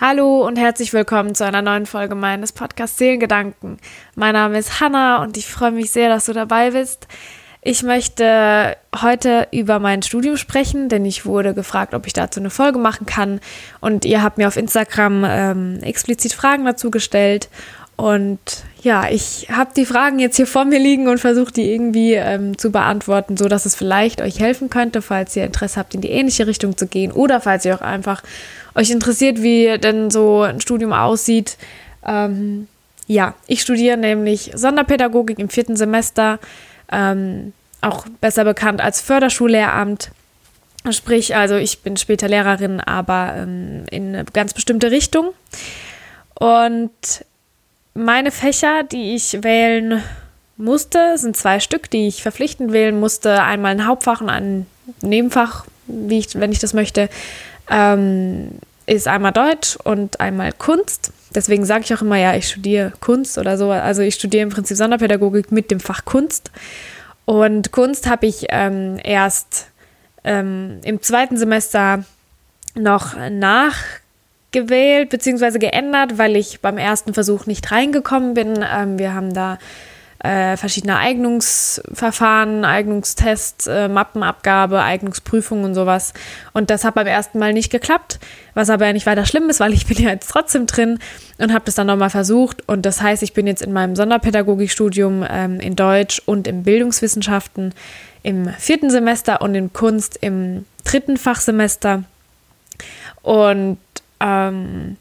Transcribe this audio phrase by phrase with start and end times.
[0.00, 3.78] Hallo und herzlich willkommen zu einer neuen Folge meines Podcasts Seelengedanken.
[4.14, 7.08] Mein Name ist Hanna und ich freue mich sehr, dass du dabei bist.
[7.62, 12.50] Ich möchte heute über mein Studium sprechen, denn ich wurde gefragt, ob ich dazu eine
[12.50, 13.40] Folge machen kann.
[13.80, 17.48] Und ihr habt mir auf Instagram ähm, explizit Fragen dazu gestellt.
[17.98, 18.38] Und
[18.80, 22.56] ja, ich habe die Fragen jetzt hier vor mir liegen und versuche die irgendwie ähm,
[22.56, 26.12] zu beantworten, so dass es vielleicht euch helfen könnte, falls ihr Interesse habt, in die
[26.12, 28.22] ähnliche Richtung zu gehen oder falls ihr auch einfach
[28.76, 31.58] euch interessiert, wie denn so ein Studium aussieht.
[32.06, 32.68] Ähm,
[33.08, 36.38] ja, ich studiere nämlich Sonderpädagogik im vierten Semester,
[36.92, 40.12] ähm, auch besser bekannt als Förderschullehramt.
[40.90, 45.30] Sprich, also ich bin später Lehrerin, aber ähm, in eine ganz bestimmte Richtung.
[46.34, 46.92] Und
[47.98, 50.02] meine Fächer, die ich wählen
[50.56, 53.42] musste, sind zwei Stück, die ich verpflichtend wählen musste.
[53.42, 54.66] Einmal ein Hauptfach und ein
[55.02, 57.08] Nebenfach, wie ich, wenn ich das möchte,
[57.70, 58.50] ähm,
[58.86, 61.12] ist einmal Deutsch und einmal Kunst.
[61.34, 63.70] Deswegen sage ich auch immer, ja, ich studiere Kunst oder so.
[63.70, 66.50] Also ich studiere im Prinzip Sonderpädagogik mit dem Fach Kunst.
[67.26, 69.68] Und Kunst habe ich ähm, erst
[70.24, 72.04] ähm, im zweiten Semester
[72.74, 73.74] noch nach
[74.50, 75.58] gewählt bzw.
[75.58, 78.64] geändert, weil ich beim ersten Versuch nicht reingekommen bin.
[78.70, 79.58] Ähm, wir haben da
[80.20, 86.12] äh, verschiedene Eignungsverfahren, Eignungstests, äh, Mappenabgabe, Eignungsprüfungen und sowas.
[86.52, 88.18] Und das hat beim ersten Mal nicht geklappt,
[88.54, 90.98] was aber ja nicht weiter schlimm ist, weil ich bin ja jetzt trotzdem drin
[91.38, 92.68] und habe das dann nochmal versucht.
[92.68, 97.74] Und das heißt, ich bin jetzt in meinem Sonderpädagogikstudium ähm, in Deutsch und in Bildungswissenschaften
[98.24, 102.02] im vierten Semester und in Kunst im dritten Fachsemester.
[103.22, 103.78] Und
[104.20, 104.96] ähm,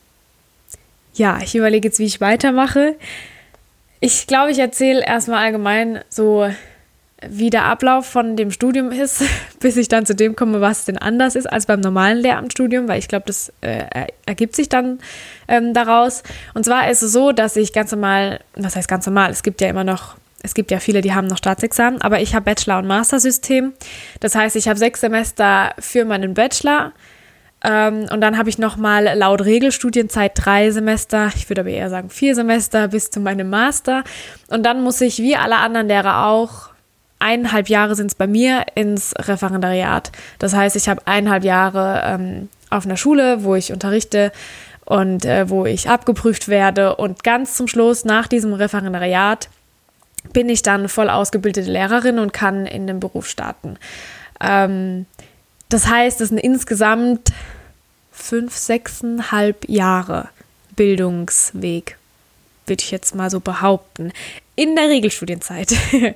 [1.14, 2.96] ja, ich überlege jetzt, wie ich weitermache.
[4.00, 6.48] Ich glaube, ich erzähle erstmal allgemein so,
[7.28, 9.24] wie der Ablauf von dem Studium ist,
[9.60, 13.00] bis ich dann zu dem komme, was denn anders ist als beim normalen Lehramtsstudium, weil
[13.00, 13.86] ich glaube, das äh,
[14.26, 15.00] ergibt sich dann
[15.48, 16.24] ähm, daraus.
[16.54, 19.62] Und zwar ist es so, dass ich ganz normal, was heißt ganz normal, es gibt
[19.62, 22.78] ja immer noch es gibt ja viele, die haben noch Staatsexamen, aber ich habe Bachelor-
[22.78, 23.74] und Master-System.
[24.20, 26.94] Das heißt, ich habe sechs Semester für meinen Bachelor,
[27.64, 32.10] ähm, und dann habe ich nochmal laut Regelstudienzeit drei Semester, ich würde aber eher sagen
[32.10, 34.04] vier Semester bis zu meinem Master.
[34.50, 36.70] Und dann muss ich, wie alle anderen Lehrer auch,
[37.20, 40.12] eineinhalb Jahre sind es bei mir ins Referendariat.
[40.38, 44.32] Das heißt, ich habe eineinhalb Jahre ähm, auf einer Schule, wo ich unterrichte
[44.86, 46.96] und äh, wo ich abgeprüft werde.
[46.96, 49.50] Und ganz zum Schluss, nach diesem Referendariat,
[50.32, 53.78] bin ich dann voll ausgebildete Lehrerin und kann in den Beruf starten.
[54.40, 55.08] Ähm,
[55.70, 57.32] das heißt, es sind insgesamt
[58.12, 60.30] fünf, sechseinhalb Jahre
[60.76, 61.98] Bildungsweg,
[62.66, 64.12] würde ich jetzt mal so behaupten.
[64.56, 65.74] In der Regelstudienzeit.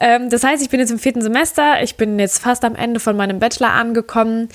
[0.00, 3.00] ähm, das heißt, ich bin jetzt im vierten Semester, ich bin jetzt fast am Ende
[3.00, 4.48] von meinem Bachelor angekommen.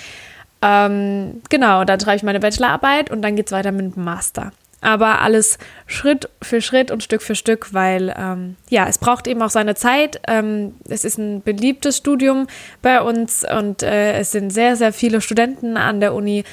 [0.61, 4.51] Ähm, genau, da schreibe ich meine Bachelorarbeit und dann geht es weiter mit dem Master
[4.81, 5.57] aber alles
[5.87, 9.75] Schritt für Schritt und Stück für Stück, weil ähm, ja, es braucht eben auch seine
[9.75, 10.21] Zeit.
[10.27, 12.47] Ähm, es ist ein beliebtes Studium
[12.81, 16.43] bei uns und äh, es sind sehr, sehr viele Studenten an der Uni.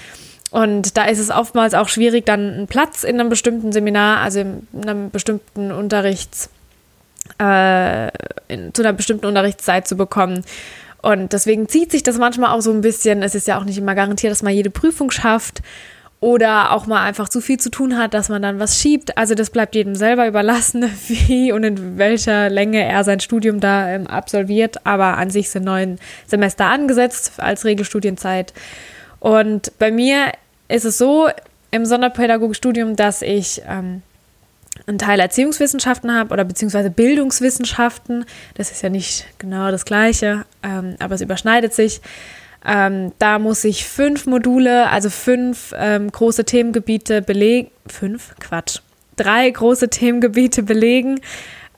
[0.50, 4.40] Und da ist es oftmals auch schwierig, dann einen Platz in einem bestimmten Seminar, also
[4.40, 6.48] in einem bestimmten Unterrichts,
[7.40, 8.06] äh,
[8.48, 10.44] in, zu einer bestimmten Unterrichtszeit zu bekommen.
[11.02, 13.22] Und deswegen zieht sich das manchmal auch so ein bisschen.
[13.22, 15.60] Es ist ja auch nicht immer garantiert, dass man jede Prüfung schafft
[16.24, 19.18] oder auch mal einfach zu viel zu tun hat, dass man dann was schiebt.
[19.18, 23.90] Also das bleibt jedem selber überlassen, wie und in welcher Länge er sein Studium da
[23.90, 24.86] ähm, absolviert.
[24.86, 28.54] Aber an sich sind neun Semester angesetzt als Regelstudienzeit.
[29.20, 30.32] Und bei mir
[30.68, 31.28] ist es so
[31.70, 34.00] im Sonderpädagogikstudium, dass ich ähm,
[34.86, 38.24] einen Teil Erziehungswissenschaften habe oder beziehungsweise Bildungswissenschaften.
[38.54, 42.00] Das ist ja nicht genau das Gleiche, ähm, aber es überschneidet sich.
[42.66, 47.70] Ähm, da muss ich fünf Module, also fünf ähm, große Themengebiete belegen.
[47.86, 48.34] Fünf?
[48.40, 48.80] Quatsch.
[49.16, 51.20] Drei große Themengebiete belegen.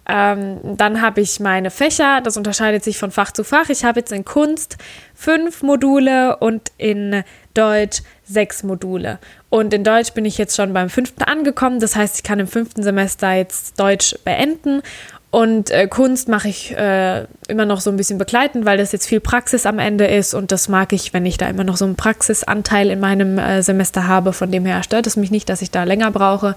[0.09, 3.69] Ähm, dann habe ich meine Fächer, das unterscheidet sich von Fach zu Fach.
[3.71, 4.77] Ich habe jetzt in Kunst
[5.15, 7.25] fünf Module und in
[7.55, 9.19] Deutsch sechs Module.
[9.49, 11.81] Und in Deutsch bin ich jetzt schon beim fünften angekommen.
[11.81, 14.83] Das heißt, ich kann im fünften Semester jetzt Deutsch beenden
[15.31, 19.07] und äh, Kunst mache ich äh, immer noch so ein bisschen begleitend, weil das jetzt
[19.07, 21.85] viel Praxis am Ende ist und das mag ich, wenn ich da immer noch so
[21.85, 24.33] einen Praxisanteil in meinem äh, Semester habe.
[24.33, 26.55] Von dem her stört es mich nicht, dass ich da länger brauche.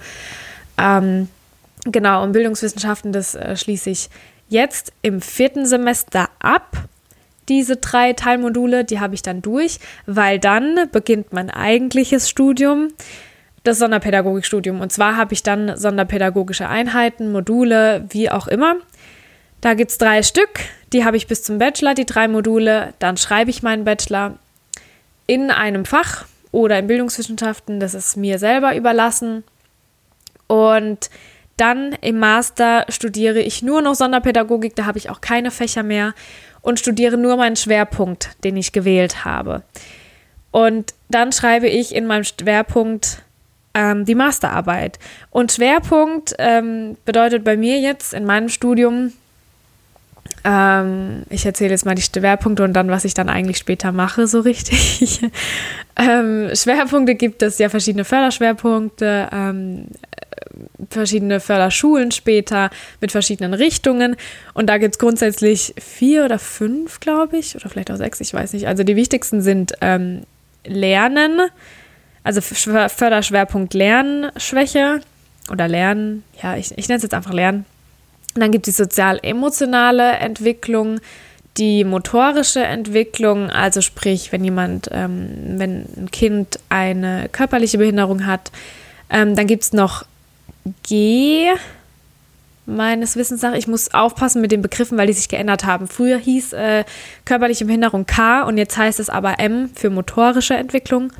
[0.78, 1.30] Ähm,
[1.84, 4.10] genau, und Bildungswissenschaften, das äh, schließe ich
[4.50, 6.78] jetzt im vierten Semester ab.
[7.50, 12.90] Diese drei Teilmodule, die habe ich dann durch, weil dann beginnt mein eigentliches Studium
[13.64, 14.82] das Sonderpädagogikstudium.
[14.82, 18.76] Und zwar habe ich dann sonderpädagogische Einheiten, Module, wie auch immer.
[19.62, 20.60] Da gibt es drei Stück,
[20.94, 22.94] die habe ich bis zum Bachelor, die drei Module.
[23.00, 24.36] Dann schreibe ich meinen Bachelor
[25.28, 26.26] in einem Fach.
[26.52, 27.80] oder in Bildungswissenschaften.
[27.80, 29.44] Das ist mir selber überlassen.
[30.48, 31.12] Und
[31.58, 36.16] dann im Master studiere ich nur noch Sonderpädagogik, da habe ich auch keine Fächer mehr
[36.62, 39.62] und studiere nur meinen Schwerpunkt, den ich gewählt habe.
[40.52, 43.22] Und dann schreibe ich in meinem Schwerpunkt
[43.74, 45.00] ähm, die Masterarbeit.
[45.32, 49.14] Und Schwerpunkt ähm, bedeutet bei mir jetzt in meinem Studium,
[50.44, 54.28] ähm, ich erzähle jetzt mal die Schwerpunkte und dann, was ich dann eigentlich später mache,
[54.28, 55.22] so richtig.
[56.02, 59.88] Ähm, Schwerpunkte gibt es ja verschiedene Förderschwerpunkte, ähm,
[60.90, 62.70] verschiedene Förderschulen später
[63.02, 64.16] mit verschiedenen Richtungen.
[64.54, 68.34] Und da gibt es grundsätzlich vier oder fünf, glaube ich, oder vielleicht auch sechs, ich
[68.34, 68.66] weiß nicht.
[68.66, 70.22] Also die wichtigsten sind ähm,
[70.66, 71.42] Lernen,
[72.30, 75.02] also Förderschwerpunkt Lernschwäche
[75.52, 77.66] oder Lernen, ja, ich, ich nenne es jetzt einfach Lernen.
[78.36, 81.00] Und dann gibt es die sozial-emotionale Entwicklung,
[81.58, 88.52] die motorische Entwicklung, also sprich, wenn jemand, ähm, wenn ein Kind eine körperliche Behinderung hat,
[89.10, 90.06] ähm, dann gibt es noch
[90.84, 91.48] G,
[92.68, 93.56] meines Wissens nach.
[93.56, 95.88] Ich muss aufpassen mit den Begriffen, weil die sich geändert haben.
[95.88, 96.84] Früher hieß äh,
[97.26, 101.12] körperliche Behinderung K und jetzt heißt es aber M für motorische Entwicklung.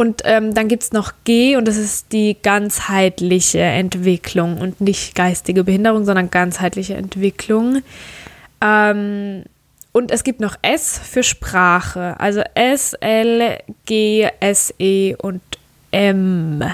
[0.00, 5.14] Und ähm, dann gibt es noch G und das ist die ganzheitliche Entwicklung und nicht
[5.14, 7.82] geistige Behinderung, sondern ganzheitliche Entwicklung.
[8.62, 9.42] Ähm,
[9.92, 15.42] und es gibt noch S für Sprache, also S, L, G, S, E und
[15.90, 16.64] M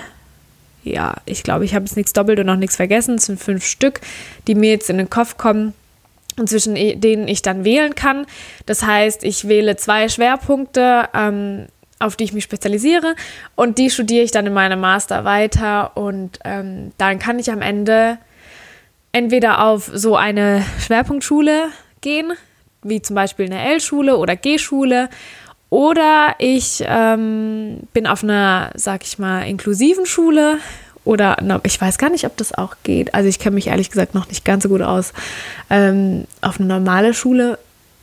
[0.84, 3.16] ja, ich glaube, ich habe jetzt nichts doppelt und noch nichts vergessen.
[3.16, 4.02] Es sind fünf Stück,
[4.46, 5.74] die mir jetzt in den Kopf kommen
[6.38, 8.24] und zwischen denen ich dann wählen kann.
[8.66, 11.66] Das heißt, ich wähle zwei Schwerpunkte, ähm,
[11.98, 13.14] auf die ich mich spezialisiere
[13.54, 17.62] und die studiere ich dann in meinem Master weiter und ähm, dann kann ich am
[17.62, 18.18] Ende
[19.12, 21.68] entweder auf so eine Schwerpunktschule
[22.02, 22.32] gehen,
[22.82, 25.08] wie zum Beispiel eine L-Schule oder G-Schule
[25.70, 30.58] oder ich ähm, bin auf einer, sag ich mal, inklusiven Schule.
[31.04, 33.14] Oder na, ich weiß gar nicht, ob das auch geht.
[33.14, 35.12] Also ich kenne mich ehrlich gesagt noch nicht ganz so gut aus.
[35.70, 37.58] Ähm, auf eine normale Schule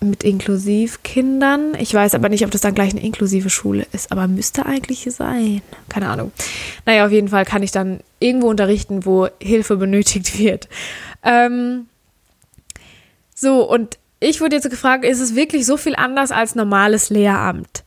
[0.10, 1.76] mit Inklusivkindern.
[1.80, 5.08] Ich weiß aber nicht, ob das dann gleich eine inklusive Schule ist, aber müsste eigentlich
[5.12, 5.62] sein.
[5.90, 6.32] Keine Ahnung.
[6.86, 10.68] Naja, auf jeden Fall kann ich dann irgendwo unterrichten, wo Hilfe benötigt wird.
[11.24, 11.88] Ähm,
[13.36, 17.84] so, und ich wurde jetzt gefragt, ist es wirklich so viel anders als normales Lehramt?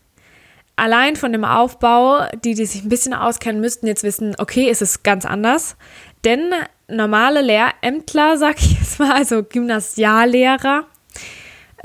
[0.77, 4.83] Allein von dem Aufbau, die, die sich ein bisschen auskennen, müssten jetzt wissen, okay, ist
[4.83, 5.77] es ganz anders.
[6.25, 6.53] Denn
[6.89, 10.85] normale Lehrämtler, sag ich jetzt mal, also Gymnasiallehrer,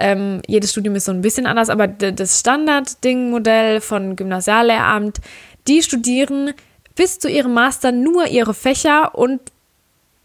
[0.01, 5.21] ähm, jedes Studium ist so ein bisschen anders, aber das Standard-Ding-Modell von Gymnasiallehramt,
[5.67, 6.53] die studieren
[6.95, 9.39] bis zu ihrem Master nur ihre Fächer und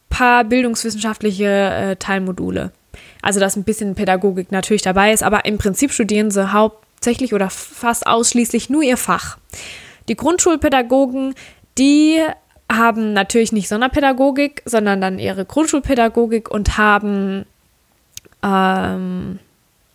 [0.09, 2.73] paar bildungswissenschaftliche äh, Teilmodule.
[3.23, 7.51] Also, dass ein bisschen Pädagogik natürlich dabei ist, aber im Prinzip studieren sie hauptsächlich oder
[7.51, 9.39] fast ausschließlich nur ihr Fach.
[10.09, 11.35] Die Grundschulpädagogen,
[11.77, 12.21] die
[12.71, 17.45] haben natürlich nicht Sonderpädagogik, sondern dann ihre Grundschulpädagogik und haben,
[18.43, 19.39] ähm,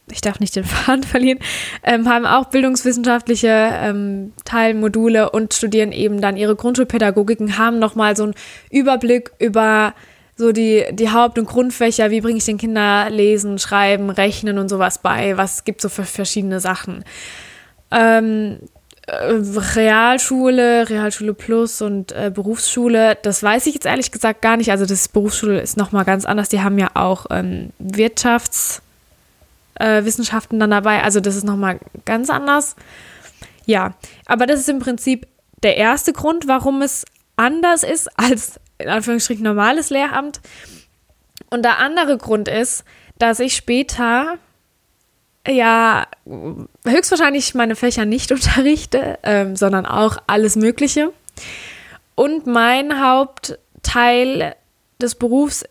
[0.09, 1.39] ich darf nicht den Faden verlieren,
[1.83, 8.23] ähm, haben auch bildungswissenschaftliche ähm, Teilmodule und studieren eben dann ihre Grundschulpädagogiken, haben nochmal so
[8.23, 8.35] einen
[8.69, 9.93] Überblick über
[10.35, 14.69] so die, die Haupt- und Grundfächer, wie bringe ich den Kindern Lesen, Schreiben, Rechnen und
[14.69, 17.03] sowas bei, was gibt so für verschiedene Sachen.
[17.91, 18.57] Ähm,
[19.05, 19.33] äh,
[19.75, 24.71] Realschule, Realschule Plus und äh, Berufsschule, das weiß ich jetzt ehrlich gesagt gar nicht.
[24.71, 26.49] Also das Berufsschule ist nochmal ganz anders.
[26.49, 28.90] Die haben ja auch ähm, Wirtschaftswissenschaften
[29.81, 30.05] äh,
[30.59, 31.03] dann dabei.
[31.03, 32.75] Also das ist nochmal ganz anders.
[33.65, 33.95] Ja,
[34.25, 35.27] aber das ist im Prinzip
[35.63, 40.41] der erste Grund, warum es anders ist als in Anführungsstrichen normales Lehramt.
[41.49, 42.83] Und der andere Grund ist,
[43.17, 44.37] dass ich später
[45.47, 46.07] ja
[46.85, 51.13] höchstwahrscheinlich meine Fächer nicht unterrichte, ähm, sondern auch alles Mögliche.
[52.15, 54.55] Und mein Hauptteil
[55.01, 55.63] des Berufs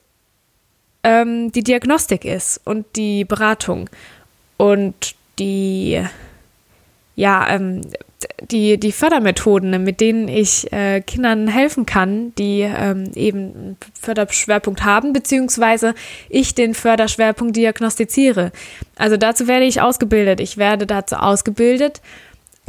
[1.03, 3.89] ähm, die Diagnostik ist und die Beratung
[4.57, 6.03] und die
[7.17, 7.83] ja, ähm,
[8.51, 14.85] die, die Fördermethoden, mit denen ich äh, Kindern helfen kann, die ähm, eben einen Förderschwerpunkt
[14.85, 15.95] haben, beziehungsweise
[16.29, 18.53] ich den Förderschwerpunkt diagnostiziere.
[18.97, 20.41] Also dazu werde ich ausgebildet.
[20.41, 22.01] Ich werde dazu ausgebildet,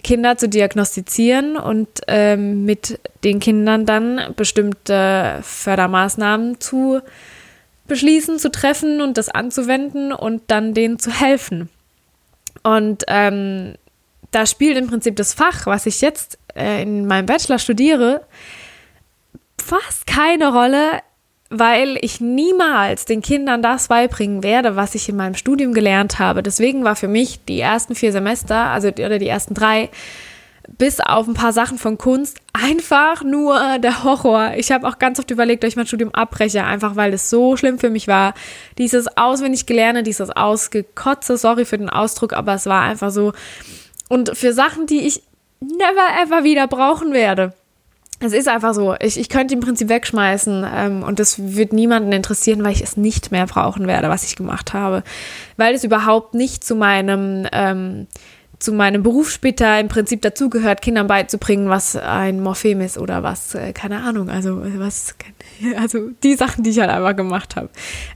[0.03, 7.01] Kinder zu diagnostizieren und ähm, mit den Kindern dann bestimmte Fördermaßnahmen zu
[7.91, 11.69] beschließen, zu treffen und das anzuwenden und dann denen zu helfen.
[12.63, 13.75] Und ähm,
[14.31, 18.21] da spielt im Prinzip das Fach, was ich jetzt äh, in meinem Bachelor studiere,
[19.61, 21.01] fast keine Rolle,
[21.49, 26.43] weil ich niemals den Kindern das beibringen werde, was ich in meinem Studium gelernt habe.
[26.43, 29.89] Deswegen war für mich die ersten vier Semester, also oder die ersten drei,
[30.77, 34.53] bis auf ein paar Sachen von Kunst einfach nur der Horror.
[34.55, 37.57] Ich habe auch ganz oft überlegt, ob ich mein Studium abbreche, einfach weil es so
[37.57, 38.33] schlimm für mich war.
[38.77, 43.33] Dieses auswendig gelernte, dieses ausgekotze, sorry für den Ausdruck, aber es war einfach so.
[44.09, 45.23] Und für Sachen, die ich
[45.59, 47.53] never ever wieder brauchen werde.
[48.23, 48.95] Es ist einfach so.
[48.99, 52.95] Ich, ich könnte im Prinzip wegschmeißen ähm, und das wird niemanden interessieren, weil ich es
[52.95, 55.03] nicht mehr brauchen werde, was ich gemacht habe.
[55.57, 58.07] Weil es überhaupt nicht zu meinem ähm,
[58.61, 63.55] zu meinem Beruf später im Prinzip dazugehört, Kindern beizubringen, was ein Morphem ist oder was,
[63.55, 65.15] äh, keine Ahnung, also was,
[65.77, 67.69] also die Sachen, die ich halt einfach gemacht habe.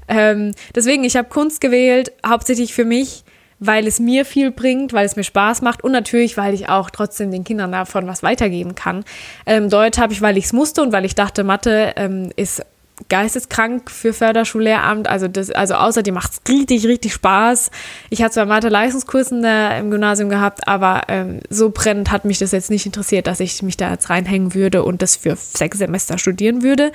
[0.08, 3.24] Ähm, deswegen, ich habe Kunst gewählt, hauptsächlich für mich,
[3.60, 6.90] weil es mir viel bringt, weil es mir Spaß macht und natürlich, weil ich auch
[6.90, 9.04] trotzdem den Kindern davon was weitergeben kann.
[9.46, 12.64] Ähm, Deutsch habe ich, weil ich es musste und weil ich dachte, Mathe ähm, ist
[13.10, 15.08] geisteskrank für Förderschullehramt.
[15.08, 17.72] Also, das, also außerdem macht es richtig, richtig Spaß.
[18.10, 22.70] Ich hatte zwar Mathe-Leistungskursen im Gymnasium gehabt, aber ähm, so brennend hat mich das jetzt
[22.70, 26.64] nicht interessiert, dass ich mich da jetzt reinhängen würde und das für sechs Semester studieren
[26.64, 26.92] würde.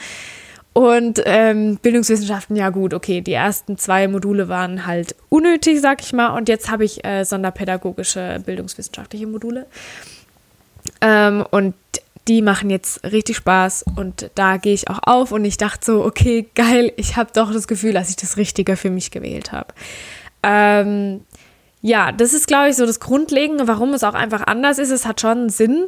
[0.72, 6.12] Und ähm, Bildungswissenschaften, ja gut, okay, die ersten zwei Module waren halt unnötig, sag ich
[6.12, 6.28] mal.
[6.36, 9.66] Und jetzt habe ich äh, sonderpädagogische bildungswissenschaftliche Module.
[11.00, 11.74] Ähm, und
[12.28, 16.04] die machen jetzt richtig Spaß und da gehe ich auch auf und ich dachte so,
[16.04, 19.74] okay, geil, ich habe doch das Gefühl, dass ich das Richtige für mich gewählt habe.
[20.42, 21.22] Ähm,
[21.82, 24.90] ja, das ist, glaube ich, so das Grundlegende, warum es auch einfach anders ist.
[24.90, 25.86] Es hat schon Sinn,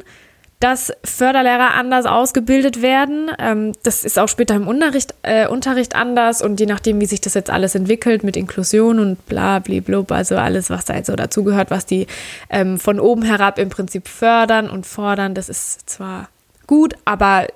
[0.63, 3.29] dass Förderlehrer anders ausgebildet werden.
[3.37, 7.19] Ähm, das ist auch später im Unterricht, äh, Unterricht anders und je nachdem, wie sich
[7.19, 11.17] das jetzt alles entwickelt mit Inklusion und bla blub, also alles, was da jetzt so
[11.17, 12.07] dazugehört, was die
[12.49, 16.29] ähm, von oben herab im Prinzip fördern und fordern, das ist zwar
[16.65, 17.47] gut, aber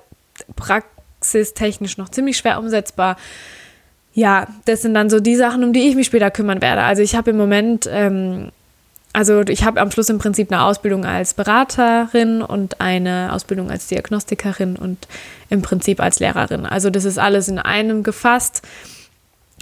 [0.56, 3.16] praxistechnisch noch ziemlich schwer umsetzbar.
[4.12, 6.82] Ja, das sind dann so die Sachen, um die ich mich später kümmern werde.
[6.82, 8.50] Also ich habe im Moment ähm,
[9.18, 13.88] also ich habe am Schluss im Prinzip eine Ausbildung als Beraterin und eine Ausbildung als
[13.88, 15.08] Diagnostikerin und
[15.50, 16.64] im Prinzip als Lehrerin.
[16.64, 18.62] Also das ist alles in einem gefasst.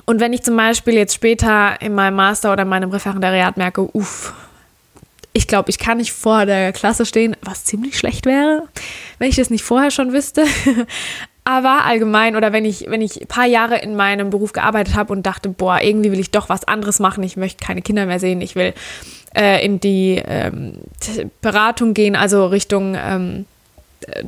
[0.05, 4.35] Und wenn ich zum Beispiel jetzt später in meinem Master oder meinem Referendariat merke, uff,
[5.33, 8.65] ich glaube, ich kann nicht vor der Klasse stehen, was ziemlich schlecht wäre,
[9.19, 10.45] wenn ich das nicht vorher schon wüsste.
[11.45, 15.15] Aber allgemein oder wenn ich, wenn ich ein paar Jahre in meinem Beruf gearbeitet habe
[15.15, 18.19] und dachte, boah, irgendwie will ich doch was anderes machen, ich möchte keine Kinder mehr
[18.19, 18.75] sehen, ich will
[19.37, 20.75] äh, in die ähm,
[21.43, 23.45] Beratung gehen, also Richtung ähm,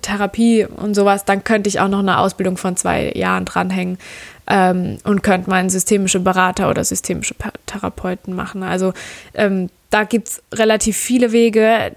[0.03, 3.99] Therapie und sowas, dann könnte ich auch noch eine Ausbildung von zwei Jahren dranhängen
[4.47, 7.35] ähm, und könnte mal einen systemischen Berater oder systemische
[7.67, 8.63] Therapeuten machen.
[8.63, 8.93] Also
[9.35, 11.93] ähm, da gibt es relativ viele Wege,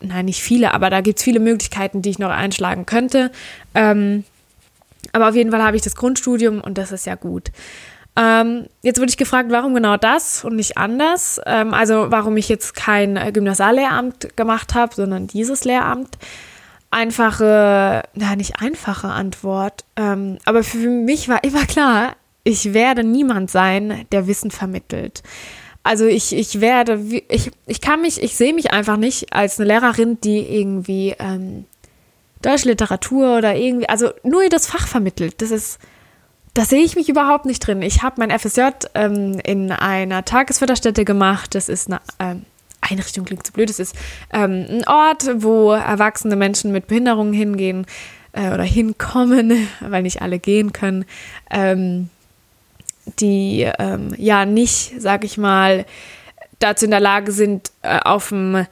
[0.00, 3.30] nein, nicht viele, aber da gibt es viele Möglichkeiten, die ich noch einschlagen könnte.
[3.74, 4.24] Ähm,
[5.12, 7.50] aber auf jeden Fall habe ich das Grundstudium und das ist ja gut.
[8.16, 11.40] Ähm, jetzt wurde ich gefragt, warum genau das und nicht anders.
[11.44, 16.16] Ähm, also warum ich jetzt kein Gymnasiallehramt gemacht habe, sondern dieses Lehramt.
[16.90, 19.84] Einfache, na nicht einfache Antwort.
[19.96, 25.22] Ähm, aber für mich war immer klar, ich werde niemand sein, der Wissen vermittelt.
[25.82, 29.68] Also ich, ich werde, ich, ich kann mich, ich sehe mich einfach nicht als eine
[29.68, 31.64] Lehrerin, die irgendwie ähm,
[32.42, 35.42] Deutsche Literatur oder irgendwie, also nur das Fach vermittelt.
[35.42, 35.78] Das ist,
[36.56, 37.82] da sehe ich mich überhaupt nicht drin.
[37.82, 41.54] Ich habe mein FSJ ähm, in einer Tagesförderstätte gemacht.
[41.54, 42.46] Das ist eine ähm,
[42.80, 43.68] Einrichtung, klingt zu blöd.
[43.68, 43.94] Das ist
[44.32, 47.86] ähm, ein Ort, wo erwachsene Menschen mit Behinderungen hingehen
[48.32, 51.04] äh, oder hinkommen, weil nicht alle gehen können,
[51.50, 52.08] ähm,
[53.18, 55.84] die ähm, ja nicht, sag ich mal,
[56.58, 58.66] dazu in der Lage sind, äh, auf dem,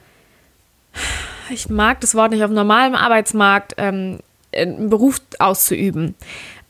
[1.51, 4.17] ich mag das Wort nicht, auf dem normalen Arbeitsmarkt ähm,
[4.55, 6.15] einen Beruf auszuüben.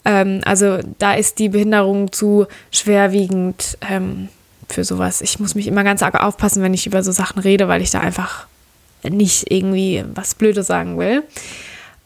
[0.05, 4.29] Ähm, also da ist die Behinderung zu schwerwiegend ähm,
[4.69, 5.21] für sowas.
[5.21, 7.91] Ich muss mich immer ganz arg aufpassen, wenn ich über so Sachen rede, weil ich
[7.91, 8.47] da einfach
[9.03, 11.23] nicht irgendwie was Blödes sagen will.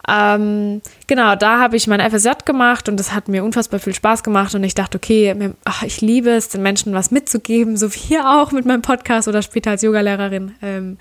[0.07, 4.23] Ähm, genau, da habe ich mein FSJ gemacht und das hat mir unfassbar viel Spaß
[4.23, 7.99] gemacht und ich dachte, okay, ach, ich liebe es, den Menschen was mitzugeben, so wie
[7.99, 10.55] hier auch mit meinem Podcast oder später als Yogalehrerin.
[10.61, 10.97] Ähm,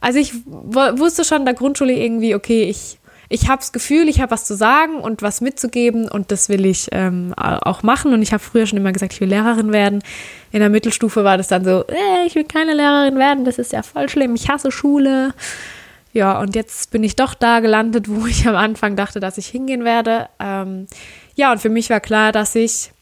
[0.00, 2.98] also ich wusste schon in der Grundschule irgendwie, okay, ich
[3.28, 6.66] ich habe das Gefühl, ich habe was zu sagen und was mitzugeben und das will
[6.66, 8.12] ich ähm, auch machen.
[8.12, 10.02] Und ich habe früher schon immer gesagt, ich will Lehrerin werden.
[10.52, 13.72] In der Mittelstufe war das dann so, äh, ich will keine Lehrerin werden, das ist
[13.72, 15.34] ja voll schlimm, ich hasse Schule.
[16.12, 19.46] Ja, und jetzt bin ich doch da gelandet, wo ich am Anfang dachte, dass ich
[19.46, 20.28] hingehen werde.
[20.38, 20.86] Ähm,
[21.34, 22.92] ja, und für mich war klar, dass ich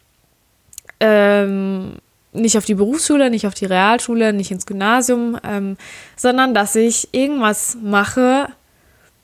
[1.01, 1.97] ähm,
[2.33, 5.77] nicht auf die Berufsschule, nicht auf die Realschule, nicht ins Gymnasium, ähm,
[6.17, 8.49] sondern dass ich irgendwas mache,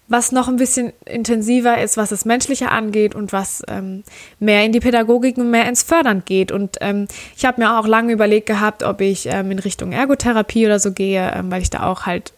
[0.09, 4.03] was noch ein bisschen intensiver ist, was das Menschliche angeht und was ähm,
[4.41, 6.51] mehr in die Pädagogik und mehr ins Fördern geht.
[6.51, 10.67] Und ähm, ich habe mir auch lange überlegt gehabt, ob ich ähm, in Richtung Ergotherapie
[10.67, 12.33] oder so gehe, ähm, weil ich da auch halt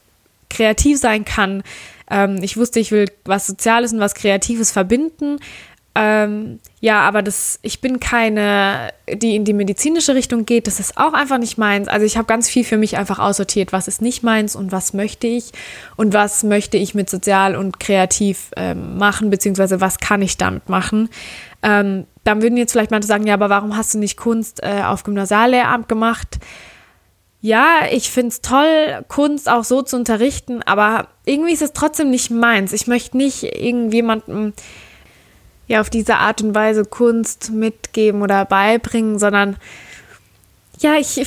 [0.49, 1.62] kreativ sein kann.
[2.11, 5.39] Ähm, ich wusste, ich will was Soziales und was Kreatives verbinden.
[5.97, 10.68] Ähm, ja, aber das, ich bin keine, die in die medizinische Richtung geht.
[10.68, 11.88] Das ist auch einfach nicht meins.
[11.88, 14.94] Also ich habe ganz viel für mich einfach aussortiert, was ist nicht meins und was
[14.94, 15.50] möchte ich
[15.97, 20.68] und was möchte ich mit sozial und kreativ ähm, machen, beziehungsweise was kann ich damit
[20.68, 21.09] machen.
[21.62, 24.82] Ähm, dann würden jetzt vielleicht manche sagen, ja, aber warum hast du nicht Kunst äh,
[24.85, 26.38] auf Gymnasiallehramt gemacht?
[27.40, 32.11] Ja, ich finde es toll, Kunst auch so zu unterrichten, aber irgendwie ist es trotzdem
[32.11, 32.73] nicht meins.
[32.73, 34.52] Ich möchte nicht irgendjemandem
[35.71, 39.57] ja auf diese Art und Weise Kunst mitgeben oder beibringen, sondern
[40.81, 41.25] ja, ich,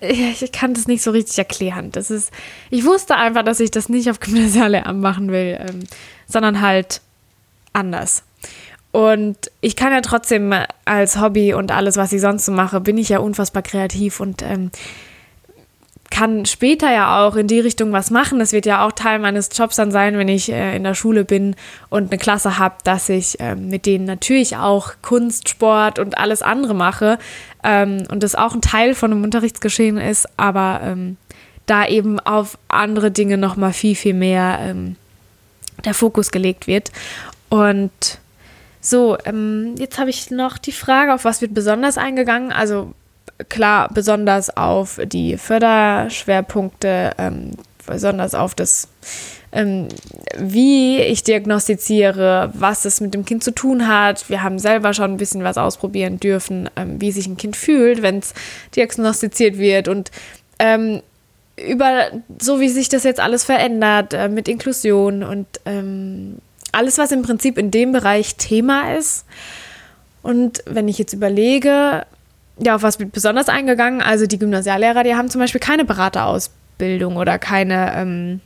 [0.00, 1.92] ich kann das nicht so richtig erklären.
[1.92, 2.32] Das ist,
[2.70, 5.84] ich wusste einfach, dass ich das nicht auf Gymnasiallehramt machen will, ähm,
[6.26, 7.02] sondern halt
[7.72, 8.24] anders.
[8.90, 10.52] Und ich kann ja trotzdem
[10.84, 14.42] als Hobby und alles, was ich sonst so mache, bin ich ja unfassbar kreativ und
[14.42, 14.72] ähm,
[16.12, 18.38] kann später ja auch in die Richtung was machen.
[18.38, 21.24] Das wird ja auch Teil meines Jobs dann sein, wenn ich äh, in der Schule
[21.24, 21.56] bin
[21.88, 26.42] und eine Klasse habe, dass ich äh, mit denen natürlich auch Kunst, Sport und alles
[26.42, 27.18] andere mache
[27.64, 31.16] ähm, und das auch ein Teil von einem Unterrichtsgeschehen ist, aber ähm,
[31.64, 34.96] da eben auf andere Dinge nochmal viel, viel mehr ähm,
[35.86, 36.92] der Fokus gelegt wird.
[37.48, 37.90] Und
[38.82, 42.52] so, ähm, jetzt habe ich noch die Frage, auf was wird besonders eingegangen?
[42.52, 42.92] Also
[43.48, 47.52] klar besonders auf die Förderschwerpunkte, ähm,
[47.86, 48.88] besonders auf das,
[49.52, 49.88] ähm,
[50.38, 54.28] wie ich diagnostiziere, was es mit dem Kind zu tun hat.
[54.30, 58.02] Wir haben selber schon ein bisschen was ausprobieren dürfen, ähm, wie sich ein Kind fühlt,
[58.02, 58.34] wenn es
[58.74, 60.10] diagnostiziert wird und
[60.58, 61.02] ähm,
[61.56, 62.06] über
[62.40, 66.38] so wie sich das jetzt alles verändert äh, mit Inklusion und ähm,
[66.72, 69.26] alles, was im Prinzip in dem Bereich Thema ist.
[70.22, 72.06] Und wenn ich jetzt überlege,
[72.58, 74.02] ja, auf was besonders eingegangen?
[74.02, 78.40] Also die Gymnasiallehrer, die haben zum Beispiel keine Beraterausbildung oder keine ähm,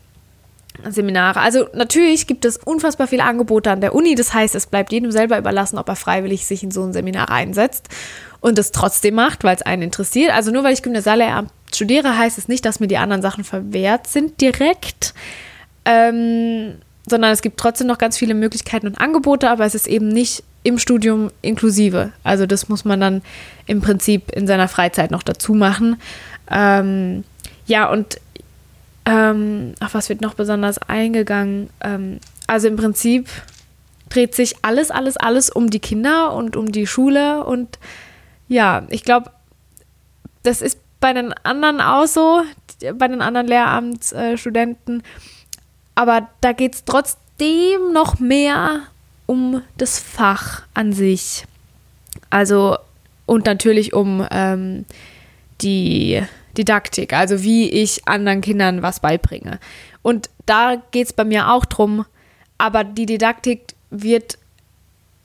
[0.89, 1.41] Seminare.
[1.41, 4.15] Also natürlich gibt es unfassbar viele Angebote an der Uni.
[4.15, 7.31] Das heißt, es bleibt jedem selber überlassen, ob er freiwillig sich in so ein Seminar
[7.31, 7.89] einsetzt
[8.41, 10.33] und es trotzdem macht, weil es einen interessiert.
[10.33, 14.07] Also nur weil ich Gymnasiallehrer studiere, heißt es nicht, dass mir die anderen Sachen verwehrt
[14.07, 15.15] sind direkt.
[15.85, 16.77] Ähm,
[17.09, 20.43] sondern es gibt trotzdem noch ganz viele Möglichkeiten und Angebote, aber es ist eben nicht
[20.67, 22.13] im Studium inklusive.
[22.25, 23.23] Also das muss man dann
[23.67, 25.97] im Prinzip in seiner Freizeit noch dazu machen.
[26.51, 27.23] Ähm,
[27.67, 28.21] ja, und
[29.05, 31.71] ähm, auf was wird noch besonders eingegangen?
[31.81, 33.29] Ähm, also im Prinzip
[34.09, 37.45] dreht sich alles, alles, alles um die Kinder und um die Schule.
[37.45, 37.79] Und
[38.49, 39.31] ja, ich glaube,
[40.43, 42.43] das ist bei den anderen auch so,
[42.95, 45.05] bei den anderen Lehramtsstudenten.
[45.95, 48.83] Aber da geht es trotzdem noch mehr
[49.27, 51.45] um das Fach an sich.
[52.31, 52.77] Also
[53.27, 54.85] und natürlich um ähm,
[55.61, 56.23] die
[56.57, 59.59] Didaktik, also wie ich anderen Kindern was beibringe.
[60.03, 62.07] Und da geht es bei mir auch drum,
[62.59, 64.39] aber die Didaktik wird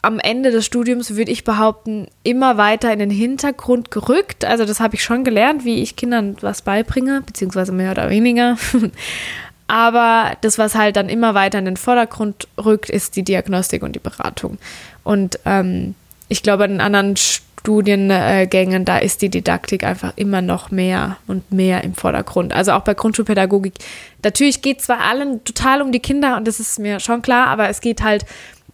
[0.01, 4.43] am Ende des Studiums, würde ich behaupten, immer weiter in den Hintergrund gerückt.
[4.43, 8.57] Also das habe ich schon gelernt, wie ich Kindern was beibringe, beziehungsweise mehr oder weniger.
[9.71, 13.95] Aber das, was halt dann immer weiter in den Vordergrund rückt, ist die Diagnostik und
[13.95, 14.57] die Beratung.
[15.05, 15.95] Und ähm,
[16.27, 21.85] ich glaube, in anderen Studiengängen, da ist die Didaktik einfach immer noch mehr und mehr
[21.85, 22.51] im Vordergrund.
[22.51, 23.75] Also auch bei Grundschulpädagogik.
[24.21, 27.69] Natürlich geht zwar allen total um die Kinder und das ist mir schon klar, aber
[27.69, 28.25] es geht halt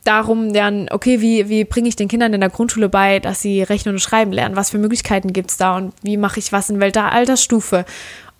[0.04, 3.62] darum, dann, okay, wie, wie bringe ich den Kindern in der Grundschule bei, dass sie
[3.62, 4.56] rechnen und schreiben lernen?
[4.56, 7.86] Was für Möglichkeiten gibt es da und wie mache ich was in welcher Altersstufe?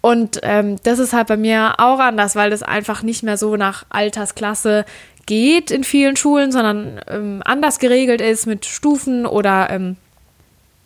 [0.08, 3.58] Und ähm, das ist halt bei mir auch anders, weil das einfach nicht mehr so
[3.58, 4.86] nach Altersklasse
[5.26, 9.98] geht in vielen Schulen, sondern ähm, anders geregelt ist mit Stufen oder ähm,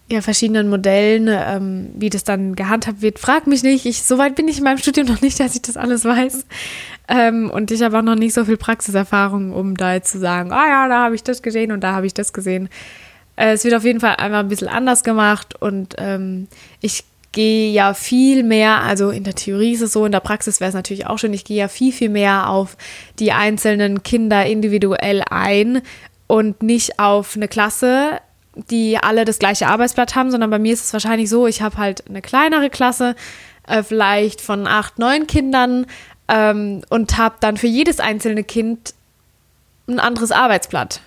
[0.09, 3.19] ja, verschiedenen Modellen, ähm, wie das dann gehandhabt wird.
[3.19, 5.61] Frag mich nicht, ich, so weit bin ich in meinem Studium noch nicht, dass ich
[5.61, 6.47] das alles weiß.
[7.07, 10.51] Ähm, und ich habe auch noch nicht so viel Praxiserfahrung, um da jetzt zu sagen,
[10.51, 12.69] ah oh ja, da habe ich das gesehen und da habe ich das gesehen.
[13.35, 16.47] Äh, es wird auf jeden Fall einfach ein bisschen anders gemacht und ähm,
[16.79, 20.59] ich gehe ja viel mehr, also in der Theorie ist es so, in der Praxis
[20.59, 22.75] wäre es natürlich auch schön, ich gehe ja viel, viel mehr auf
[23.19, 25.81] die einzelnen Kinder individuell ein
[26.27, 28.19] und nicht auf eine Klasse,
[28.55, 31.77] die alle das gleiche Arbeitsblatt haben, sondern bei mir ist es wahrscheinlich so, ich habe
[31.77, 33.15] halt eine kleinere Klasse,
[33.67, 35.85] äh, vielleicht von acht, neun Kindern
[36.27, 38.93] ähm, und habe dann für jedes einzelne Kind
[39.87, 41.01] ein anderes Arbeitsblatt.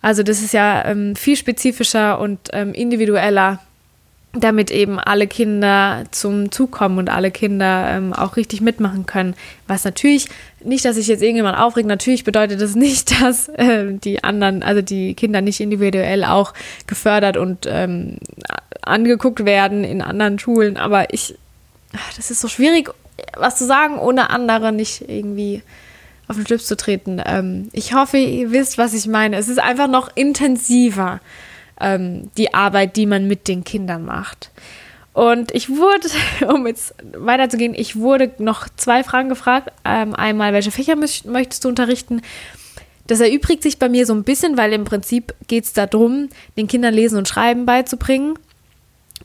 [0.00, 3.60] Also das ist ja ähm, viel spezifischer und ähm, individueller
[4.40, 9.34] damit eben alle Kinder zum Zug kommen und alle Kinder ähm, auch richtig mitmachen können.
[9.66, 10.26] Was natürlich,
[10.64, 14.82] nicht, dass sich jetzt irgendjemand aufregt, natürlich bedeutet das nicht, dass äh, die anderen, also
[14.82, 16.54] die Kinder nicht individuell auch
[16.86, 18.18] gefördert und ähm,
[18.82, 20.76] angeguckt werden in anderen Schulen.
[20.76, 21.34] Aber ich,
[22.16, 22.90] das ist so schwierig,
[23.36, 25.62] was zu sagen, ohne andere nicht irgendwie
[26.28, 27.20] auf den Schlips zu treten.
[27.24, 29.36] Ähm, ich hoffe, ihr wisst, was ich meine.
[29.36, 31.20] Es ist einfach noch intensiver,
[31.80, 34.50] ähm, die Arbeit, die man mit den Kindern macht.
[35.12, 36.08] Und ich wurde,
[36.54, 39.72] um jetzt weiterzugehen, ich wurde noch zwei Fragen gefragt.
[39.84, 42.22] Ähm, einmal, welche Fächer möchtest du unterrichten?
[43.08, 46.68] Das erübrigt sich bei mir so ein bisschen, weil im Prinzip geht es darum, den
[46.68, 48.38] Kindern Lesen und Schreiben beizubringen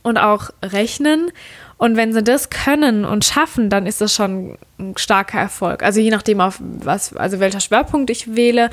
[0.03, 1.31] und auch Rechnen.
[1.77, 5.83] Und wenn sie das können und schaffen, dann ist das schon ein starker Erfolg.
[5.83, 8.69] Also je nachdem, auf was, also welcher Schwerpunkt ich wähle.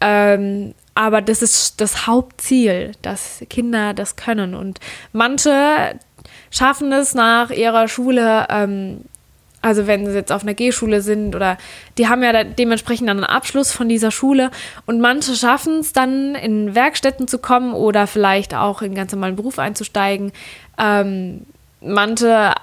[0.00, 4.54] Ähm, aber das ist das Hauptziel, dass Kinder das können.
[4.54, 4.80] Und
[5.12, 5.98] manche
[6.50, 9.02] schaffen es nach ihrer Schule, ähm,
[9.62, 11.56] also wenn sie jetzt auf einer G-Schule sind oder
[11.96, 14.50] die haben ja dementsprechend dann einen Abschluss von dieser Schule
[14.86, 19.36] und manche schaffen es dann in Werkstätten zu kommen oder vielleicht auch in ganz normalen
[19.36, 20.32] Beruf einzusteigen.
[20.78, 21.46] Ähm,
[21.82, 22.54] Manche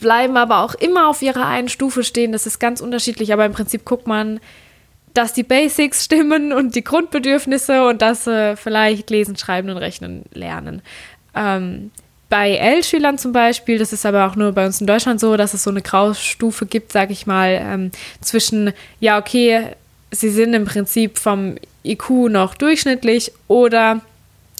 [0.00, 2.32] bleiben aber auch immer auf ihrer einen Stufe stehen.
[2.32, 4.40] Das ist ganz unterschiedlich, aber im Prinzip guckt man,
[5.14, 10.24] dass die Basics stimmen und die Grundbedürfnisse und dass sie vielleicht lesen, schreiben und rechnen
[10.32, 10.82] lernen.
[11.34, 11.90] Ähm,
[12.28, 15.54] bei L-Schülern zum Beispiel, das ist aber auch nur bei uns in Deutschland so, dass
[15.54, 17.90] es so eine Graustufe gibt, sage ich mal, ähm,
[18.20, 19.68] zwischen, ja, okay,
[20.10, 24.02] sie sind im Prinzip vom IQ noch durchschnittlich oder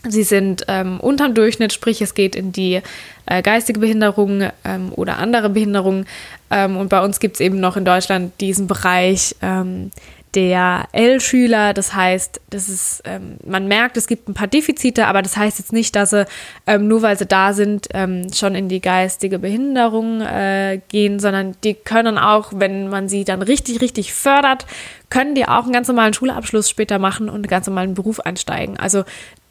[0.06, 2.80] Sie sind ähm, unterm Durchschnitt, sprich es geht in die
[3.26, 6.06] äh, geistige Behinderung ähm, oder andere Behinderungen.
[6.50, 9.90] Ähm, und bei uns gibt es eben noch in Deutschland diesen Bereich ähm,
[10.34, 11.74] der L-Schüler.
[11.74, 15.58] Das heißt, das ist, ähm, man merkt, es gibt ein paar Defizite, aber das heißt
[15.58, 16.26] jetzt nicht, dass sie
[16.66, 17.88] ähm, nur weil sie da sind,
[18.34, 23.42] schon in die geistige Behinderung äh, gehen, sondern die können auch, wenn man sie dann
[23.42, 24.66] richtig, richtig fördert,
[25.10, 28.78] können die auch einen ganz normalen Schulabschluss später machen und einen ganz normalen Beruf einsteigen.
[28.78, 29.04] Also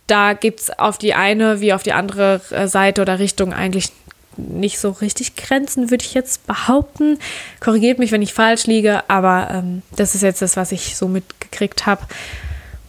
[0.07, 3.91] da gibt es auf die eine wie auf die andere äh, Seite oder Richtung eigentlich
[4.37, 7.19] nicht so richtig Grenzen, würde ich jetzt behaupten.
[7.59, 11.07] Korrigiert mich, wenn ich falsch liege, aber ähm, das ist jetzt das, was ich so
[11.07, 12.05] mitgekriegt habe.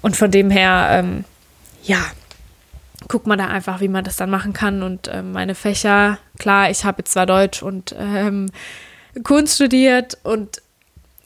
[0.02, 1.24] Und von dem her, ähm,
[1.82, 1.98] ja,
[3.08, 4.82] guckt man da einfach, wie man das dann machen kann.
[4.82, 8.50] Und ähm, meine Fächer, klar, ich habe jetzt zwar Deutsch und ähm,
[9.24, 10.62] Kunst studiert und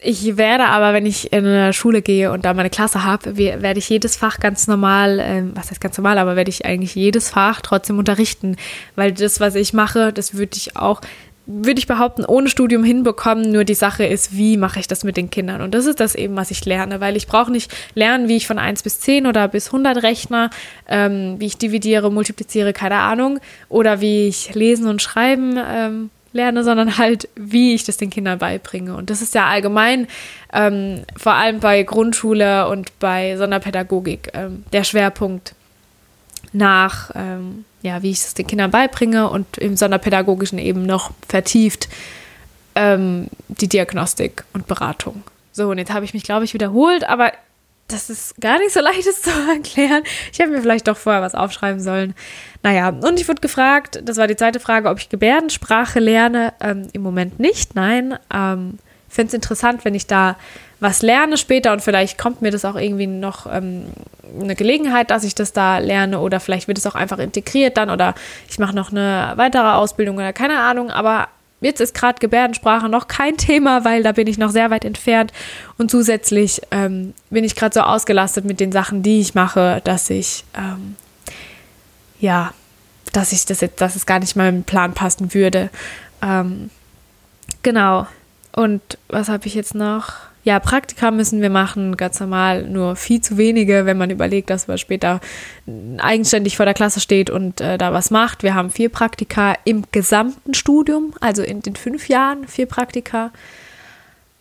[0.02, 3.78] ich werde aber, wenn ich in eine Schule gehe und da meine Klasse habe, werde
[3.78, 7.30] ich jedes Fach ganz normal, äh, was heißt ganz normal, aber werde ich eigentlich jedes
[7.30, 8.56] Fach trotzdem unterrichten,
[8.96, 11.00] weil das, was ich mache, das würde ich auch,
[11.46, 13.52] würde ich behaupten, ohne Studium hinbekommen.
[13.52, 15.60] Nur die Sache ist, wie mache ich das mit den Kindern?
[15.60, 18.46] Und das ist das eben, was ich lerne, weil ich brauche nicht lernen, wie ich
[18.46, 20.50] von 1 bis 10 oder bis 100 rechne,
[20.88, 23.38] ähm, wie ich dividiere, multipliziere, keine Ahnung,
[23.68, 28.38] oder wie ich lesen und schreiben ähm, lerne, sondern halt, wie ich das den Kindern
[28.38, 28.94] beibringe.
[28.94, 30.06] Und das ist ja allgemein,
[30.52, 35.54] ähm, vor allem bei Grundschule und bei Sonderpädagogik, ähm, der Schwerpunkt
[36.52, 41.88] nach, ähm, ja, wie ich es den Kindern beibringe und im Sonderpädagogischen eben noch vertieft
[42.74, 45.22] ähm, die Diagnostik und Beratung.
[45.52, 47.32] So, und jetzt habe ich mich, glaube ich, wiederholt, aber
[47.92, 50.02] das ist gar nicht so leicht, das zu erklären.
[50.32, 52.14] Ich hätte mir vielleicht doch vorher was aufschreiben sollen.
[52.62, 56.52] Naja, und ich wurde gefragt, das war die zweite Frage, ob ich Gebärdensprache lerne.
[56.60, 58.18] Ähm, Im Moment nicht, nein.
[58.32, 58.78] Ähm,
[59.08, 60.36] ich finde es interessant, wenn ich da
[60.80, 63.84] was lerne später und vielleicht kommt mir das auch irgendwie noch ähm,
[64.40, 67.88] eine Gelegenheit, dass ich das da lerne oder vielleicht wird es auch einfach integriert dann
[67.88, 68.14] oder
[68.48, 71.28] ich mache noch eine weitere Ausbildung oder keine Ahnung, aber
[71.62, 75.32] Jetzt ist gerade Gebärdensprache noch kein Thema, weil da bin ich noch sehr weit entfernt.
[75.78, 80.10] Und zusätzlich ähm, bin ich gerade so ausgelastet mit den Sachen, die ich mache, dass
[80.10, 80.96] ich, ähm,
[82.18, 82.52] ja,
[83.12, 85.70] dass ich das jetzt, dass es gar nicht mal im Plan passen würde.
[86.20, 86.70] Ähm,
[87.62, 88.06] genau.
[88.54, 90.31] Und was habe ich jetzt noch?
[90.44, 94.66] Ja, Praktika müssen wir machen, ganz normal, nur viel zu wenige, wenn man überlegt, dass
[94.66, 95.20] man später
[95.98, 98.42] eigenständig vor der Klasse steht und äh, da was macht.
[98.42, 103.30] Wir haben vier Praktika im gesamten Studium, also in den fünf Jahren vier Praktika.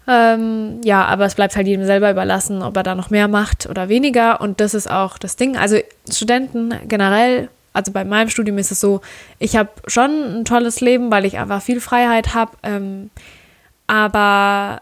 [0.07, 3.69] Ähm, ja, aber es bleibt halt jedem selber überlassen, ob er da noch mehr macht
[3.69, 4.41] oder weniger.
[4.41, 5.55] Und das ist auch das Ding.
[5.55, 5.77] Also
[6.11, 9.01] Studenten generell, also bei meinem Studium ist es so,
[9.37, 12.53] ich habe schon ein tolles Leben, weil ich einfach viel Freiheit habe.
[12.63, 13.11] Ähm,
[13.85, 14.81] aber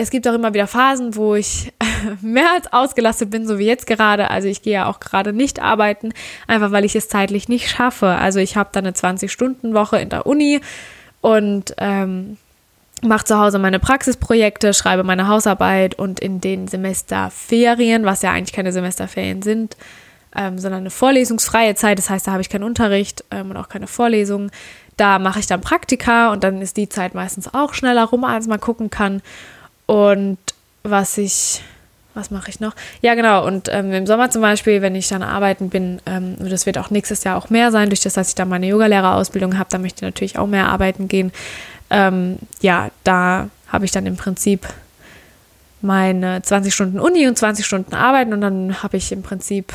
[0.00, 1.72] es gibt auch immer wieder Phasen, wo ich
[2.22, 4.30] mehr als ausgelastet bin, so wie jetzt gerade.
[4.30, 6.12] Also ich gehe ja auch gerade nicht arbeiten,
[6.46, 8.06] einfach weil ich es zeitlich nicht schaffe.
[8.06, 10.60] Also ich habe da eine 20-Stunden-Woche in der Uni
[11.20, 12.38] und ähm,
[13.02, 18.54] mache zu Hause meine Praxisprojekte, schreibe meine Hausarbeit und in den Semesterferien, was ja eigentlich
[18.54, 19.76] keine Semesterferien sind,
[20.34, 23.68] ähm, sondern eine vorlesungsfreie Zeit, das heißt, da habe ich keinen Unterricht ähm, und auch
[23.68, 24.50] keine Vorlesungen.
[24.96, 28.46] Da mache ich dann Praktika und dann ist die Zeit meistens auch schneller rum, als
[28.46, 29.20] man gucken kann.
[29.90, 30.38] Und
[30.84, 31.62] was ich,
[32.14, 32.76] was mache ich noch?
[33.02, 33.44] Ja, genau.
[33.44, 36.90] Und ähm, im Sommer zum Beispiel, wenn ich dann arbeiten bin, ähm, das wird auch
[36.90, 39.96] nächstes Jahr auch mehr sein, durch das, dass ich da meine Yogalehrerausbildung habe, da möchte
[39.96, 41.32] ich natürlich auch mehr arbeiten gehen.
[41.90, 44.64] Ähm, ja, da habe ich dann im Prinzip
[45.82, 49.74] meine 20 Stunden Uni und 20 Stunden Arbeiten und dann habe ich im Prinzip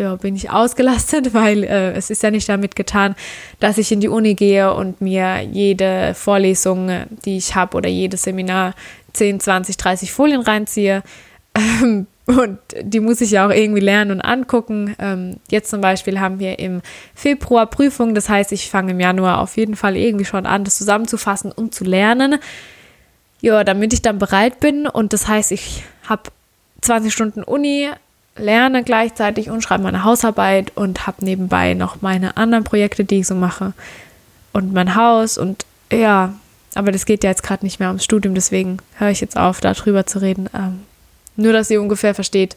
[0.00, 3.14] ja, bin ich ausgelastet, weil äh, es ist ja nicht damit getan,
[3.60, 6.90] dass ich in die Uni gehe und mir jede Vorlesung,
[7.24, 8.74] die ich habe oder jedes Seminar
[9.12, 11.02] 10, 20, 30 Folien reinziehe.
[11.54, 14.94] Ähm, und die muss ich ja auch irgendwie lernen und angucken.
[14.98, 16.80] Ähm, jetzt zum Beispiel haben wir im
[17.14, 20.76] Februar Prüfung, das heißt, ich fange im Januar auf jeden Fall irgendwie schon an, das
[20.76, 22.38] zusammenzufassen, um zu lernen.
[23.40, 24.86] Ja, damit ich dann bereit bin.
[24.86, 26.24] Und das heißt, ich habe
[26.82, 27.88] 20 Stunden Uni,
[28.36, 33.26] lerne gleichzeitig und schreibe meine Hausarbeit und habe nebenbei noch meine anderen Projekte, die ich
[33.26, 33.72] so mache
[34.52, 36.34] und mein Haus und ja,
[36.74, 39.60] aber das geht ja jetzt gerade nicht mehr ums Studium, deswegen höre ich jetzt auf,
[39.60, 40.48] darüber zu reden.
[40.54, 40.80] Ähm,
[41.36, 42.56] nur, dass ihr ungefähr versteht,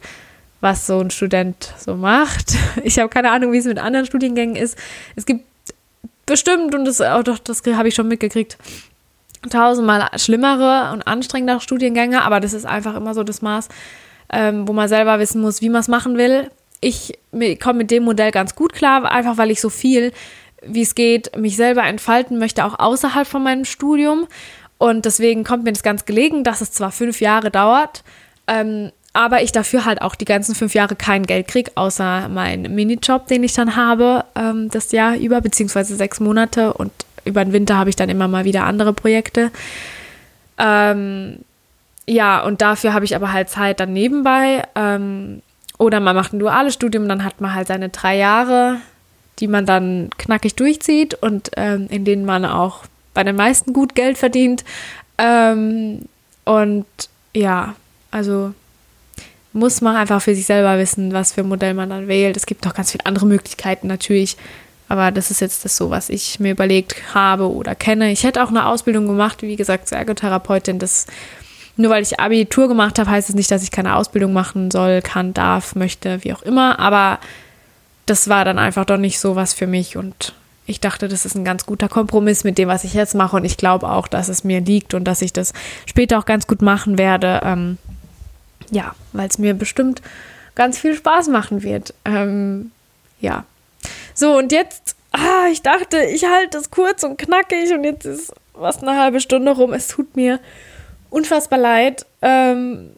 [0.61, 2.55] was so ein Student so macht.
[2.83, 4.77] Ich habe keine Ahnung, wie es mit anderen Studiengängen ist.
[5.15, 5.45] Es gibt
[6.25, 8.57] bestimmt, und das, oh doch, das habe ich schon mitgekriegt,
[9.49, 13.67] tausendmal schlimmere und anstrengendere Studiengänge, aber das ist einfach immer so das Maß,
[14.31, 16.49] ähm, wo man selber wissen muss, wie man es machen will.
[16.79, 17.13] Ich
[17.61, 20.11] komme mit dem Modell ganz gut klar, einfach weil ich so viel,
[20.65, 24.27] wie es geht, mich selber entfalten möchte, auch außerhalb von meinem Studium.
[24.77, 28.03] Und deswegen kommt mir das ganz gelegen, dass es zwar fünf Jahre dauert,
[28.47, 32.73] ähm, aber ich dafür halt auch die ganzen fünf Jahre kein Geld kriege, außer meinen
[32.73, 36.73] Minijob, den ich dann habe, ähm, das Jahr über, beziehungsweise sechs Monate.
[36.73, 36.91] Und
[37.23, 39.51] über den Winter habe ich dann immer mal wieder andere Projekte.
[40.57, 41.39] Ähm,
[42.07, 44.63] ja, und dafür habe ich aber halt Zeit dann nebenbei.
[44.75, 45.43] Ähm,
[45.77, 48.77] oder man macht ein duales Studium, dann hat man halt seine drei Jahre,
[49.39, 53.95] die man dann knackig durchzieht und ähm, in denen man auch bei den meisten gut
[53.95, 54.63] Geld verdient.
[55.17, 56.01] Ähm,
[56.45, 56.85] und
[57.33, 57.75] ja,
[58.11, 58.53] also
[59.53, 62.35] muss man einfach für sich selber wissen, was für ein Modell man dann wählt.
[62.37, 64.37] Es gibt noch ganz viele andere Möglichkeiten natürlich.
[64.89, 68.11] Aber das ist jetzt das so, was ich mir überlegt habe oder kenne.
[68.11, 70.79] Ich hätte auch eine Ausbildung gemacht, wie gesagt, zur Ergotherapeutin.
[70.79, 71.07] Das
[71.75, 75.01] nur weil ich Abitur gemacht habe, heißt es nicht, dass ich keine Ausbildung machen soll,
[75.01, 76.79] kann, darf, möchte, wie auch immer.
[76.79, 77.19] Aber
[78.05, 80.33] das war dann einfach doch nicht so was für mich und
[80.65, 83.45] ich dachte, das ist ein ganz guter Kompromiss mit dem, was ich jetzt mache und
[83.45, 85.53] ich glaube auch, dass es mir liegt und dass ich das
[85.85, 87.41] später auch ganz gut machen werde.
[87.43, 87.77] Ähm,
[88.71, 90.01] ja, weil es mir bestimmt
[90.55, 91.93] ganz viel Spaß machen wird.
[92.05, 92.71] Ähm,
[93.19, 93.43] ja.
[94.13, 98.33] So, und jetzt, ah, ich dachte, ich halte es kurz und knackig und jetzt ist
[98.53, 99.73] was eine halbe Stunde rum.
[99.73, 100.39] Es tut mir
[101.09, 102.05] unfassbar leid.
[102.21, 102.91] Ähm,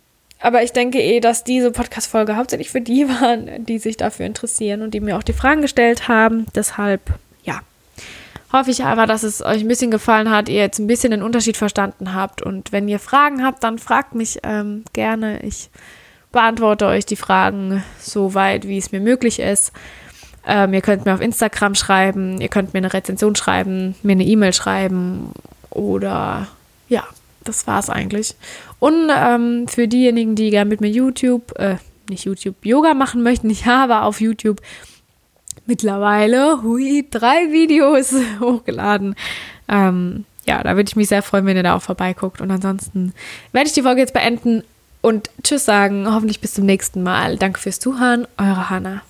[0.46, 4.84] aber ich denke eh, dass diese Podcast-Folge hauptsächlich für die waren, die sich dafür interessieren
[4.84, 6.46] und die mir auch die Fragen gestellt haben.
[6.54, 7.02] Deshalb,
[7.44, 7.62] ja,
[8.54, 11.24] hoffe ich einfach, dass es euch ein bisschen gefallen hat, ihr jetzt ein bisschen den
[11.24, 12.44] Unterschied verstanden habt.
[12.44, 15.42] Und wenn ihr Fragen habt, dann fragt mich ähm, gerne.
[15.42, 15.72] Ich
[16.32, 19.72] beantworte euch die Fragen so weit, wie es mir möglich ist.
[20.46, 24.26] Ähm, ihr könnt mir auf Instagram schreiben, ihr könnt mir eine Rezension schreiben, mir eine
[24.26, 25.32] E-Mail schreiben
[25.72, 26.50] oder
[26.88, 27.04] ja,
[27.46, 28.36] das war es eigentlich.
[28.80, 31.78] Und ähm, für diejenigen, die gerne mit mir YouTube, äh,
[32.10, 34.62] nicht YouTube, Yoga machen möchten, ich habe auf YouTube
[35.66, 39.16] mittlerweile, hui, drei Videos hochgeladen.
[39.68, 42.42] Ähm, ja, da würde ich mich sehr freuen, wenn ihr da auch vorbeiguckt.
[42.42, 43.14] Und ansonsten
[43.52, 44.64] werde ich die Folge jetzt beenden
[45.02, 46.06] und Tschüss sagen.
[46.12, 47.38] Hoffentlich bis zum nächsten Mal.
[47.38, 48.28] Danke fürs Zuhören.
[48.38, 49.02] Eure Hanna.